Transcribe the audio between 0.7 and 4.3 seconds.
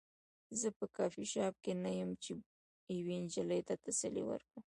په کافي شاپ کې نه یم چې یوې نجلۍ ته تسلي